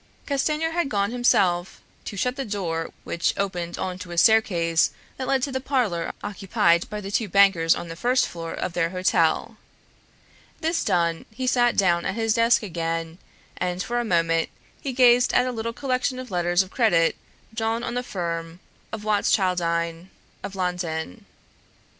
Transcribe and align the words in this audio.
Castanier 0.25 0.71
had 0.71 0.89
gone 0.89 1.11
himself 1.11 1.79
to 2.05 2.17
shut 2.17 2.35
the 2.35 2.43
door 2.43 2.89
which 3.03 3.35
opened 3.37 3.77
on 3.77 3.99
to 3.99 4.09
a 4.09 4.17
staircase 4.17 4.89
that 5.17 5.27
led 5.27 5.43
to 5.43 5.51
the 5.51 5.61
parlor 5.61 6.11
occupied 6.23 6.89
by 6.89 6.99
the 6.99 7.11
two 7.11 7.29
bankers 7.29 7.75
on 7.75 7.87
the 7.87 7.95
first 7.95 8.27
floor 8.27 8.51
of 8.51 8.73
their 8.73 8.89
hotel. 8.89 9.57
This 10.59 10.83
done, 10.83 11.27
he 11.29 11.43
had 11.43 11.49
sat 11.51 11.77
down 11.77 12.03
at 12.07 12.15
his 12.15 12.33
desk 12.33 12.63
again, 12.63 13.19
and 13.57 13.83
for 13.83 13.99
a 13.99 14.03
moment 14.03 14.49
he 14.81 14.91
gazed 14.91 15.33
at 15.33 15.45
a 15.45 15.51
little 15.51 15.71
collection 15.71 16.17
of 16.17 16.31
letters 16.31 16.63
of 16.63 16.71
credit 16.71 17.15
drawn 17.53 17.83
on 17.83 17.93
the 17.93 18.01
firm 18.01 18.59
of 18.91 19.03
Watschildine 19.03 20.09
of 20.41 20.55
London. 20.55 21.25